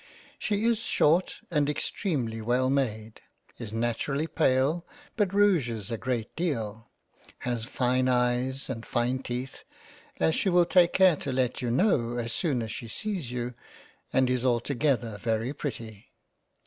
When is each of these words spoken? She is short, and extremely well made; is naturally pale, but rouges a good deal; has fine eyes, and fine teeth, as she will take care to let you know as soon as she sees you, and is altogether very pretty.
She 0.39 0.65
is 0.65 0.79
short, 0.79 1.41
and 1.51 1.69
extremely 1.69 2.41
well 2.41 2.71
made; 2.71 3.21
is 3.59 3.71
naturally 3.71 4.25
pale, 4.25 4.83
but 5.15 5.31
rouges 5.31 5.91
a 5.91 5.97
good 5.99 6.25
deal; 6.35 6.89
has 7.37 7.65
fine 7.65 8.07
eyes, 8.07 8.67
and 8.67 8.83
fine 8.83 9.19
teeth, 9.21 9.63
as 10.19 10.33
she 10.33 10.49
will 10.49 10.65
take 10.65 10.93
care 10.93 11.17
to 11.17 11.31
let 11.31 11.61
you 11.61 11.69
know 11.69 12.17
as 12.17 12.33
soon 12.33 12.63
as 12.63 12.71
she 12.71 12.87
sees 12.87 13.31
you, 13.31 13.53
and 14.11 14.27
is 14.27 14.43
altogether 14.43 15.19
very 15.19 15.53
pretty. 15.53 16.09